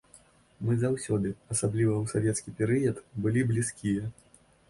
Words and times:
Мы 0.67 0.77
заўсёды, 0.83 1.33
асабліва 1.55 1.93
ў 1.97 2.05
савецкі 2.13 2.55
перыяд, 2.61 2.97
былі 3.27 3.41
блізкія. 3.51 4.09